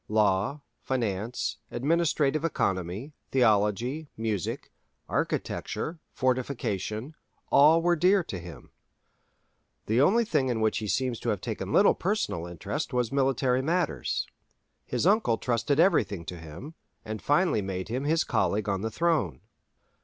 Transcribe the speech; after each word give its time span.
Law, 0.09 0.61
finance, 0.81 1.57
administrative 1.69 2.43
economy, 2.43 3.13
theology, 3.29 4.09
music, 4.17 4.71
architecture, 5.07 5.99
fortification, 6.11 7.13
all 7.51 7.83
were 7.83 7.95
dear 7.95 8.23
to 8.23 8.39
him. 8.39 8.71
The 9.85 10.01
only 10.01 10.25
thing 10.25 10.49
in 10.49 10.59
which 10.59 10.79
he 10.79 10.87
seems 10.87 11.19
to 11.19 11.29
have 11.29 11.39
taken 11.39 11.71
little 11.71 11.93
personal 11.93 12.47
interest 12.47 12.93
was 12.93 13.11
military 13.11 13.61
matters. 13.61 14.25
His 14.87 15.05
uncle 15.05 15.37
trusted 15.37 15.79
everything 15.79 16.25
to 16.25 16.39
him, 16.39 16.73
and 17.05 17.21
finally 17.21 17.61
made 17.61 17.89
him 17.89 18.05
his 18.05 18.23
colleague 18.23 18.67
on 18.67 18.81
the 18.81 18.89
throne. 18.89 19.41